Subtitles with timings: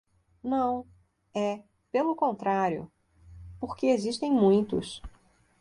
[0.43, 0.83] Não,
[1.31, 2.91] é, pelo contrário,
[3.59, 4.99] porque existem muitos.